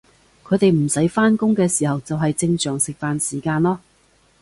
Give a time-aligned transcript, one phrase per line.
[0.43, 3.77] 佢哋唔使返工嘅时候就係正常食飯時間囉